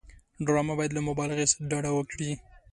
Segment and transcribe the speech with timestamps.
[0.45, 2.31] ډرامه باید له مبالغې ډډه وکړي